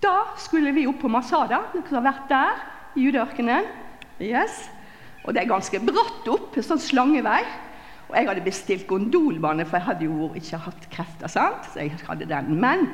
[0.03, 1.61] Da skulle vi opp på Masada.
[1.73, 2.63] Dere som har vært der,
[2.99, 3.69] i judeørkenen.
[4.19, 4.65] Yes.
[5.23, 7.39] Og det er ganske bratt opp, en sånn slangevei.
[8.09, 11.31] Og jeg hadde bestilt gondolbane, for jeg hadde jo ikke hatt krefter.
[11.31, 11.69] sant?
[11.71, 12.51] Så jeg hadde den.
[12.59, 12.89] Men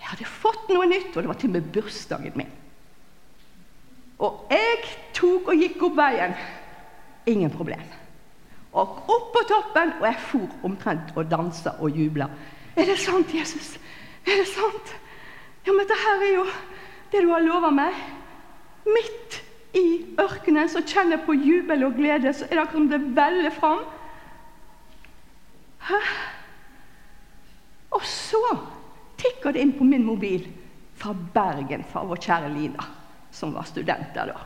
[0.00, 2.54] jeg hadde fått noe nytt, og det var til og med bursdagen min.
[4.18, 4.82] Og jeg
[5.16, 6.36] tok og gikk opp veien.
[7.28, 7.82] Ingen problem.
[8.76, 12.28] Og opp på toppen, og jeg for omtrent og dansa og jubla.
[12.76, 13.74] Er det sant, Jesus?
[14.26, 14.94] Er det sant?
[15.66, 16.46] Ja, men dette her er jo
[17.12, 17.96] det du har lova meg.
[18.86, 19.40] Midt
[19.76, 19.86] i
[20.20, 22.32] ørkenen så kjenner jeg på jubel og glede.
[22.32, 23.82] Så er det akkurat som det veller fram.
[25.88, 26.00] Hæ?
[27.96, 28.42] Og så
[29.20, 30.46] tikker det inn på min mobil
[30.96, 32.92] fra Bergen, fra vår kjære Lina
[33.36, 34.38] som var studenter da.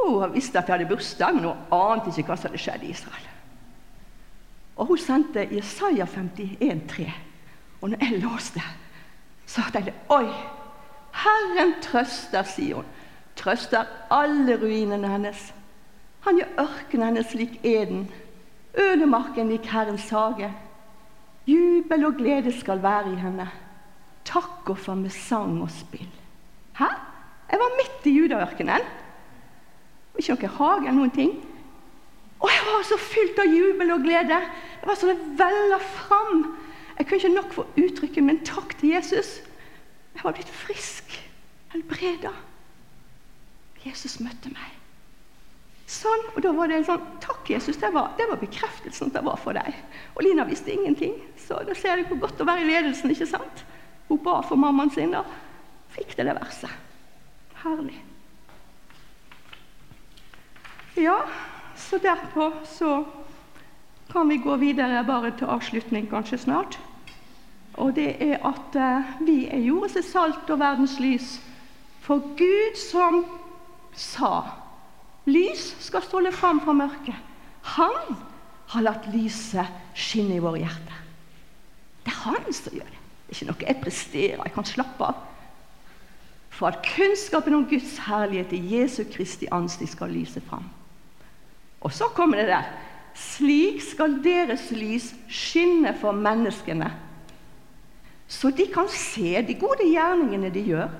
[0.00, 2.94] Hun visste at jeg hadde bursdag, men hun ante ikke hva som hadde skjedd i
[2.94, 3.26] Israel.
[4.80, 7.10] Og Hun sendte Jesaja 51,3.
[7.80, 8.62] Og når jeg låste,
[9.46, 10.30] så tenkte jeg Oi!
[11.20, 12.88] Herren trøster, sier hun.
[13.36, 15.50] Trøster alle ruinene hennes.
[16.24, 18.06] Han gjør ørkenen hennes lik eden,
[18.78, 20.52] ødemarken lik Herrens hage.
[21.48, 23.48] Jubel og glede skal være i henne.
[24.24, 26.08] Takk for med sang og spill.
[26.78, 26.88] Hæ?
[27.50, 28.88] Jeg var midt i judaørkenen.
[30.18, 31.32] Ikke noen hage eller noen ting.
[32.40, 34.40] Og jeg var så fylt av jubel og glede.
[34.80, 36.44] Det var så det vella fram.
[36.96, 39.40] Jeg kunne ikke nok få uttrykket, men takk til Jesus.
[40.14, 41.16] Jeg var blitt frisk,
[41.72, 42.32] helbreda.
[43.84, 44.76] Jesus møtte meg.
[45.90, 47.78] Sånn, og da var det en sånn Takk, Jesus.
[47.80, 49.74] Det var, det var bekreftelsen det var for deg.
[50.14, 53.10] Og Lina visste ingenting, så da ser du hvor godt å være i ledelsen.
[53.10, 53.64] ikke sant?
[54.08, 55.24] Hun ba for mammaen sin, da
[55.96, 56.89] fikk det det verset.
[57.60, 58.04] Herlig.
[60.96, 61.18] Ja,
[61.76, 63.04] så derpå så
[64.12, 66.78] kan vi gå videre bare til avslutning kanskje snart.
[67.78, 71.36] Og det er at eh, vi er jordens salt og verdens lys.
[72.00, 73.22] For Gud som
[73.94, 74.42] sa
[75.30, 77.16] lys skal stråle fram fra mørket.
[77.76, 78.16] Han
[78.72, 81.00] har latt lyset skinne i våre hjerter.
[82.04, 83.00] Det er han som gjør det.
[83.00, 84.44] Det er ikke noe jeg presterer.
[84.44, 85.26] Jeg kan slappe av.
[86.60, 90.66] for at kunnskapen om Guds herlighet i Jesu Kristi ansikt skal lyse fram.
[91.80, 92.68] Og så kommer det der
[93.16, 96.92] Slik skal deres lys skinne for menneskene,
[98.30, 100.92] så de kan se de gode gjerningene de gjør,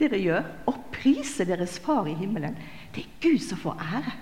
[0.00, 2.56] dere gjør, og prise deres Far i himmelen.
[2.94, 4.16] Det er Gud som får ære.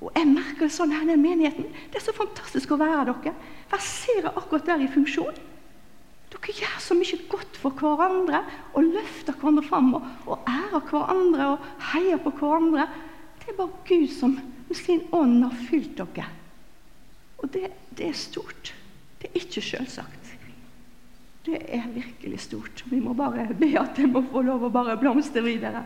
[0.00, 1.68] Og jeg merker sånn her i menigheten.
[1.92, 3.34] Det er så fantastisk å være dere.
[3.68, 5.36] Hva ser jeg akkurat der i funksjon.
[6.30, 8.44] Dere gjør så mye godt for hverandre
[8.78, 12.86] og løfter hverandre fram og, og ærer hverandre og heier på hverandre.
[13.40, 14.36] Det er bare Gud som
[14.68, 16.28] med sin ånd har fylt dere.
[17.40, 18.74] Og det, det er stort.
[19.18, 20.34] Det er ikke selvsagt.
[21.46, 22.84] Det er virkelig stort.
[22.86, 25.82] Vi må bare be at det må få lov å bare blomstre videre.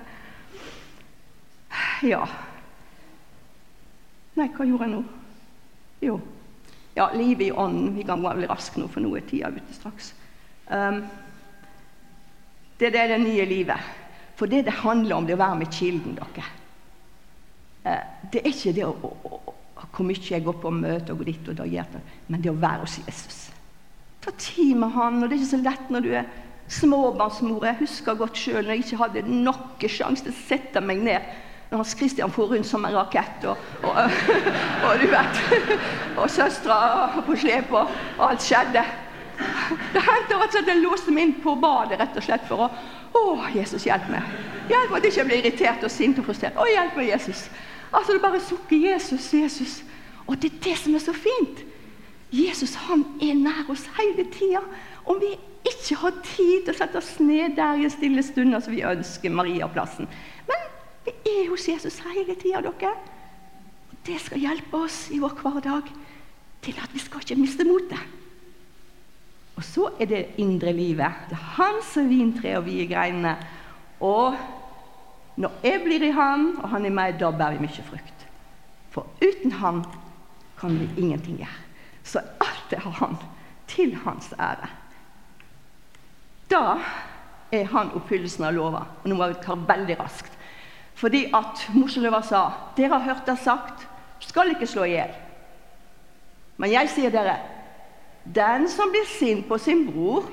[2.05, 2.27] Ja
[4.35, 5.01] Nei, hva gjorde jeg nå?
[6.03, 6.17] Jo.
[6.97, 7.93] Ja, livet i ånden.
[7.95, 10.11] Vi kan gå veldig raskt nå, for nå er tida ute straks.
[10.71, 11.03] Um,
[12.81, 13.91] det er det nye livet.
[14.35, 16.47] For det det handler om, det er å være med kilden, dere.
[17.85, 19.55] Uh, det er ikke det å, å, å,
[19.95, 21.85] hvor mye jeg går på møte og går dit og da,
[22.29, 23.45] men det å være hos Jesus.
[24.25, 26.29] Ta tid med han, og det er ikke så lett når du er
[26.73, 27.67] småbarnsmor.
[27.69, 31.35] Jeg husker godt sjøl når jeg ikke hadde noen sjanse til å sette meg ned
[31.71, 33.97] når Hans Christian for rundt som en rakett, og, og,
[34.87, 35.41] og du vet
[36.21, 38.85] Og søstera på slep, og, og alt skjedde.
[39.95, 42.71] Det hendte at jeg låste meg inn på badet rett og slett for å
[43.15, 44.25] Å, Jesus, hjelp meg.
[44.67, 46.57] Hjelp meg at jeg ikke blir irritert og sint og frustrert.
[46.59, 47.45] Å, hjelp meg, Jesus.
[47.95, 49.77] Altså, det bare sukker Jesus, Jesus.
[50.27, 51.63] Og det er det som er så fint.
[52.35, 54.65] Jesus han er nær oss hele tida.
[55.07, 55.31] Om vi
[55.69, 59.33] ikke har tid til å sette oss ned der i stille stund, som vi ønsker
[59.33, 60.11] Mariaplassen.
[60.49, 60.67] Men
[61.07, 62.97] vi er hos Jesus hele tida, dere.
[63.93, 65.95] Og det skal hjelpe oss i vår hverdag
[66.65, 68.01] til at vi skal ikke miste motet.
[69.55, 71.27] Og så er det indre livet.
[71.31, 73.37] Det er han som vintre, og vi er greinene.
[74.01, 74.35] Og
[75.37, 78.27] når jeg blir i han, og han er meg, da bærer vi mye frukt.
[78.95, 79.85] For uten han
[80.59, 81.65] kan vi ingenting gjøre
[82.05, 83.17] så alt det har han
[83.67, 84.69] til hans ære.
[86.51, 86.77] Da
[87.53, 88.85] er han oppfyllelsen av lova.
[89.03, 90.33] Og nå må vi ta veldig raskt.
[90.95, 92.43] Fordi at Moseløva sa
[92.77, 93.87] dere har hørt det sagt
[94.23, 95.15] skal ikke slå i hjel.
[96.61, 97.39] Men jeg sier dere
[98.25, 100.31] den som blir sint på sin bror,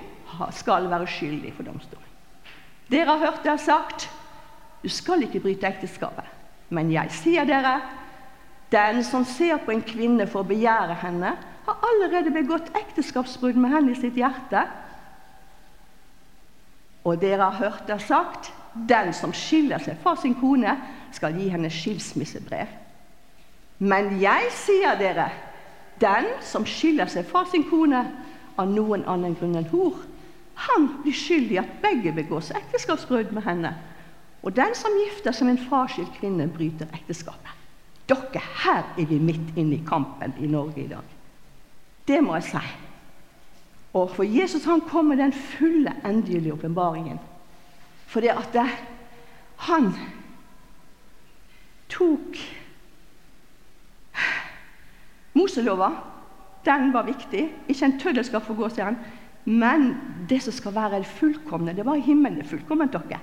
[0.55, 2.07] skal være skyldig for domstolen.
[2.91, 4.09] Dere har hørt det sagt
[4.81, 6.25] du skal ikke bryte ekteskapet.
[6.73, 7.75] Men jeg sier dere
[8.71, 11.35] den som ser på en kvinne for å begjære henne,
[11.67, 14.63] har allerede begått ekteskapsbrudd med henne i sitt hjerte.
[17.05, 20.77] Og dere har hørt det sagt den som skiller seg fra sin kone,
[21.11, 22.71] skal gi henne skilsmissebrev.
[23.83, 25.27] Men jeg sier dere,
[26.01, 28.01] den som skiller seg fra sin kone
[28.59, 30.01] av noen annen grunn enn hor,
[30.67, 33.71] han blir skyldig i at begge begås ekteskapsbrudd med henne.
[34.41, 37.57] Og den som gifter seg med en fraskilt kvinne, bryter ekteskapet.
[38.09, 41.17] Dere, her er vi midt inne i kampen i Norge i dag.
[42.07, 42.63] Det må jeg si.
[43.93, 47.19] Og for Jesus han kom med den fulle, endelige åpenbaringen.
[48.11, 48.67] At det,
[49.67, 49.93] han
[51.91, 52.39] tok
[55.41, 55.89] Moselova,
[56.65, 57.47] den var viktig.
[57.67, 58.99] Ikke en tøddel skal få gå, sier han.
[59.45, 59.95] Men
[60.29, 62.37] det som skal være fullkomne, det var i himmelen.
[62.37, 63.19] det er fullkomment dere.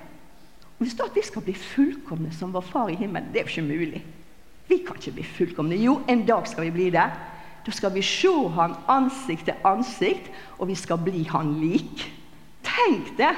[0.79, 3.53] Og Hvis da vi skal bli fullkomne som vår far i himmelen, det er jo
[3.55, 4.05] ikke mulig.
[4.67, 5.75] Vi kan ikke bli fullkomne.
[5.75, 7.07] Jo, en dag skal vi bli det.
[7.65, 12.05] Da skal vi se han ansikt til ansikt, og vi skal bli han lik.
[12.63, 13.35] Tenk det!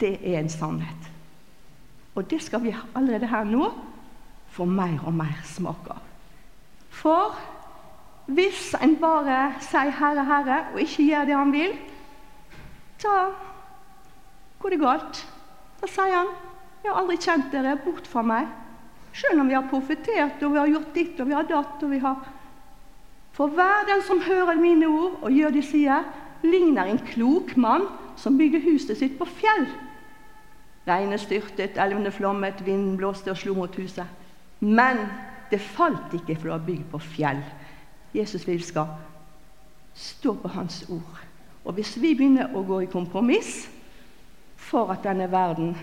[0.00, 1.10] Det er en sannhet.
[2.14, 3.70] Og det skal vi allerede her nå
[4.52, 6.11] få mer og mer smak av.
[7.02, 7.34] For
[8.30, 11.72] hvis en bare sier 'Herre, Herre' og ikke gjør det han vil,
[13.02, 13.16] da
[14.62, 15.26] går det galt.
[15.80, 16.30] Da sier han
[16.84, 17.76] 'Jeg har aldri kjent dere.
[17.76, 18.48] Bort fra meg.'
[19.12, 21.90] Selv om vi har profetert og vi har gjort ditt og vi har datt og
[21.90, 22.16] vi har
[23.32, 26.04] for hver den som hører mine ord og gjør de sier,
[26.42, 27.86] ligner en klok mann
[28.16, 29.66] som bygger huset sitt på fjell.
[30.88, 34.06] Regnet styrtet, elvene flommet, vinden blåste og slo mot huset.
[34.60, 35.06] Men
[35.52, 37.42] det falt ikke, for det var bygd på fjell.
[38.14, 38.96] Jesus vil skal
[39.94, 41.20] stå på hans ord.
[41.64, 43.68] Og hvis vi begynner å gå i kompromiss
[44.56, 45.76] for at denne verden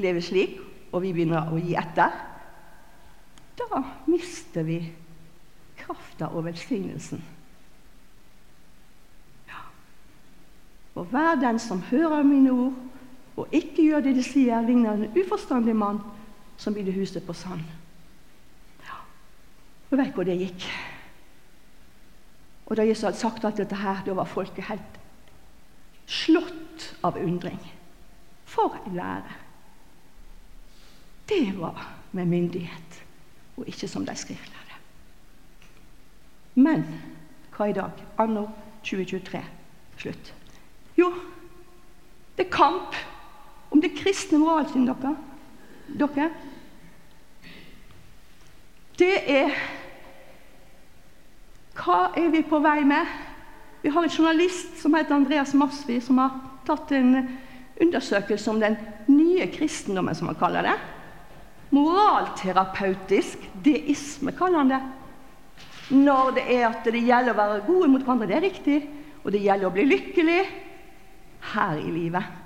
[0.00, 0.60] lever slik,
[0.92, 2.14] og vi begynner å gi etter,
[3.60, 4.78] da mister vi
[5.78, 7.20] krafta og velsignelsen.
[10.94, 12.72] Og hver den som hører mine ord
[13.36, 16.00] og ikke gjør det de sier, ligner en uforstandig mann
[16.60, 17.62] som bygde huset på sand.
[19.90, 20.66] Og vet hvor det gikk.
[22.70, 24.98] Og Da Jesus hadde sagt alt dette her, da var folket helt
[26.06, 27.58] slått av undring.
[28.46, 29.36] For en lære!
[31.30, 33.02] Det var med myndighet,
[33.56, 34.78] og ikke som de skriftlærde.
[36.54, 36.82] Men
[37.54, 37.90] hva i dag?
[38.18, 38.48] Anno
[38.82, 39.42] 2023.
[40.00, 40.32] Slutt.
[40.98, 41.12] Jo,
[42.36, 42.96] det er kamp
[43.70, 45.16] om det kristne moralsynet dere.
[46.00, 46.30] Dere.
[48.98, 49.54] Det er
[51.80, 53.08] Hva er vi på vei med?
[53.80, 56.34] Vi har en journalist som heter Andreas Masvi, som har
[56.68, 57.14] tatt en
[57.80, 58.76] undersøkelse om den
[59.08, 60.74] nye kristendommen, som han kaller det.
[61.72, 64.80] Moralterapeutisk deisme, kaller han det.
[65.96, 68.76] Når det er at det gjelder å være gode mot hverandre, det er riktig.
[69.24, 70.40] Og det gjelder å bli lykkelig
[71.54, 72.36] her i livet.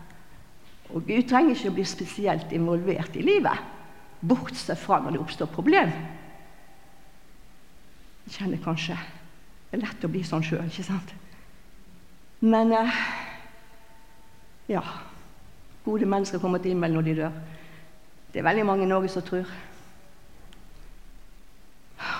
[0.94, 3.66] Og Gud trenger ikke å bli spesielt involvert i livet,
[4.22, 5.90] bortsett fra når det oppstår problem.
[8.24, 8.96] Jeg kjenner kanskje
[9.74, 11.14] Er lett å bli sånn sjøl, ikke sant?
[12.44, 12.98] Men eh,
[14.70, 14.82] ja
[15.84, 17.32] Gode mennesker kommer til himmelen når de dør.
[18.32, 19.50] Det er veldig mange i Norge som tror.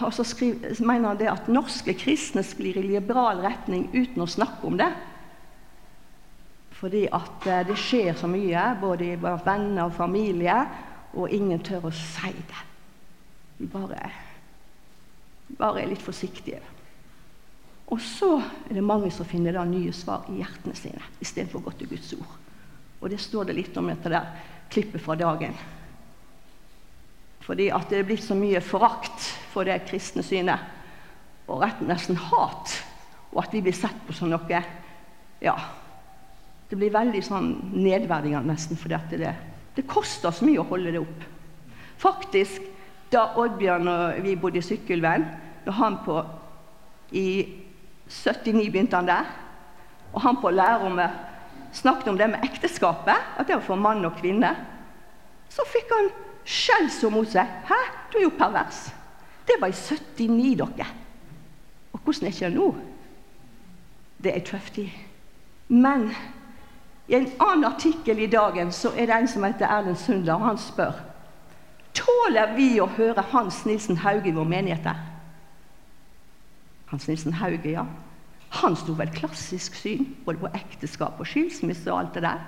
[0.05, 4.28] Og så skriver, mener han det at norske kristne sklir i liberal retning uten å
[4.28, 4.90] snakke om det.
[6.76, 10.59] Fordi at eh, det skjer så mye, både blant venner og familie,
[11.14, 12.62] og ingen tør å si det.
[13.72, 14.11] Bare,
[15.57, 16.61] bare er litt forsiktige.
[17.93, 21.66] Og så er det mange som finner da nye svar i hjertene sine istedenfor å
[21.66, 22.37] gå til Guds ord.
[23.03, 24.30] Og det står det litt om dette der
[24.72, 25.53] klippet fra dagen.
[27.45, 30.64] Fordi at det er blitt så mye forakt for det kristne synet.
[31.45, 32.72] Og rett nesten hat.
[33.35, 34.62] Og at vi blir sett på som noe
[35.45, 35.55] ja,
[36.70, 39.35] det blir veldig sånn nedverdigende nesten, for at det,
[39.76, 41.26] det koster så mye å holde det opp.
[42.01, 42.64] Faktisk,
[43.12, 45.26] da Oddbjørn og vi bodde i Sykkylven,
[45.66, 46.16] da han på
[47.12, 47.26] I
[48.15, 49.31] 79 begynte han der.
[50.12, 51.11] Og han på lærerrommet
[51.73, 54.55] snakket om det med ekteskapet, at det var for mann og kvinne.
[55.51, 56.11] Så fikk han
[56.45, 57.47] skjellsord mot seg.
[57.67, 57.81] 'Hæ,
[58.12, 58.93] du er jo pervers.'
[59.47, 60.87] Det var i 79, dere.
[61.93, 62.75] Og hvordan er det ikke nå?
[64.25, 64.79] Det er tøft.
[65.69, 66.15] Men
[67.09, 70.41] i en annen artikkel i Dagen så er det en som heter Erlend Sundler, og
[70.41, 70.93] han spør
[71.95, 75.14] Tåler vi å høre Hans Nilsen Hauge i vår menighet der?
[76.95, 77.82] Hans Nilsen Hauge, ja.
[78.61, 82.45] Han sto vel klassisk syn, både på ekteskap og skilsmisse og alt det der.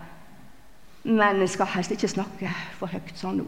[1.03, 3.47] Men jeg skal helst ikke snakke for høyt sånn nå.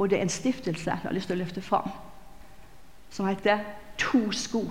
[0.00, 1.90] Og det er en stiftelse jeg har lyst til å løfte fram,
[3.12, 3.60] som heter
[4.00, 4.64] To sko.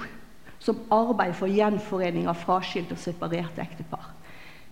[0.63, 4.09] Som arbeider for gjenforening av fraskilte og separerte ektepar.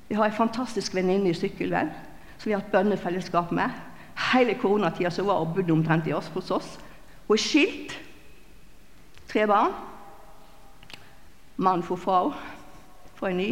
[0.09, 1.93] Vi har ei fantastisk venninne i Sykkylven
[2.39, 3.69] som vi har hatt bønnefellesskap med.
[4.31, 6.73] Hele koronatida var hun bodde omtrent i oss hos oss.
[7.27, 7.95] Hun er skilt.
[9.29, 9.77] Tre barn.
[11.57, 12.35] Mannen for henne
[13.15, 13.49] for en ny.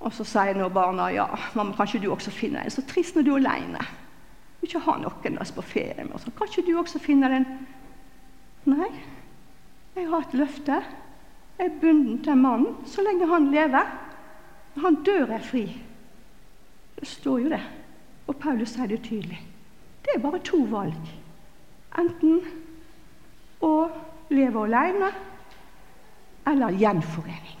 [0.00, 2.70] Og så sier nå barna ja, mamma, kan ikke du også finne en?
[2.70, 3.86] Så trist når du er aleine.
[4.60, 6.18] Du ikke ha noen på ferie med.
[6.20, 7.46] Så, kan ikke du også finne den?
[8.66, 8.90] Nei,
[9.96, 10.80] jeg har et løfte.
[11.56, 13.92] Jeg er bunden til mannen så lenge han lever.
[14.74, 15.64] Når han dør, er fri.
[16.98, 17.62] Det står jo det.
[18.26, 19.38] Og Paulus sier det tydelig.
[20.04, 21.14] Det er bare to valg.
[21.96, 22.42] Enten
[23.64, 23.72] å
[24.30, 25.08] leve alene
[26.46, 27.56] eller gjenforening.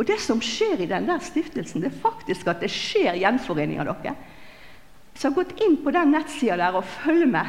[0.00, 3.82] Og Det som skjer i den der stiftelsen, det er faktisk at det skjer gjenforening
[3.82, 4.14] av dere.
[5.12, 7.46] Så jeg har gått inn på den nettsida der og følger med,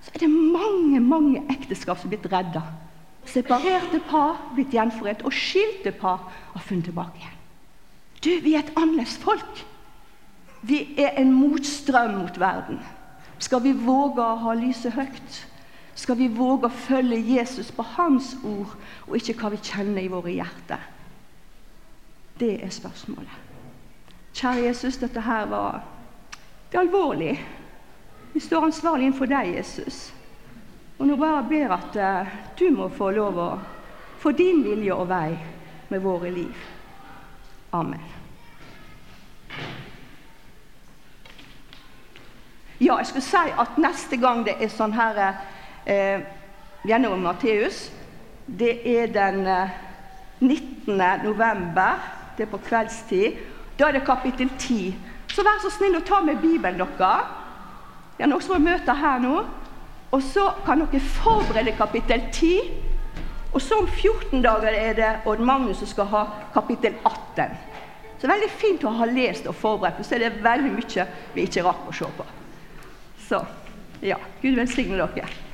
[0.00, 2.62] så er det mange mange ekteskap som er blitt redda.
[3.26, 7.36] Separerte par blitt gjenforent, og skilte par har funnet tilbake igjen.
[8.22, 9.64] Du, vi er et annerledes folk.
[10.62, 12.80] Vi er en motstrøm mot verden.
[13.38, 15.42] Skal vi våge å ha lyset høyt?
[15.96, 18.74] Skal vi våge å følge Jesus på hans ord,
[19.08, 20.82] og ikke hva vi kjenner i våre hjerter?
[22.36, 23.44] Det er spørsmålet.
[24.36, 25.80] Kjære Jesus, dette her var
[26.68, 27.46] det er alvorlig.
[28.32, 30.10] Vi står ansvarlig innenfor deg, Jesus.
[30.98, 33.50] Og nå bare ber at uh, du må få lov å
[34.20, 35.30] få din vilje og vei
[35.88, 36.66] med våre liv.
[37.72, 38.02] Amen.
[42.80, 45.20] Ja, jeg skulle si at neste gang det er sånn her
[45.86, 46.20] eh,
[46.86, 47.90] gjennom Matteus,
[48.46, 49.68] det er den eh,
[50.40, 50.96] 19.
[51.24, 52.00] november.
[52.36, 53.38] Det er på kveldstid.
[53.78, 54.94] Da er det kapittel 10.
[55.32, 57.32] Så vær så snill å ta med Bibelen deres.
[58.16, 59.38] Det er noen som har møter her nå.
[60.14, 62.70] Og så kan dere forberede kapittel 10.
[63.52, 66.22] Og så om 14 dager er det Odd Magnus som skal ha
[66.54, 67.56] kapittel 18.
[68.16, 70.72] Så det er veldig fint å ha lest og forberedt, for så er det veldig
[70.72, 72.24] mye vi ikke rakk å se på.
[73.26, 73.40] Så
[74.04, 75.45] ja, Gud velsigne dere.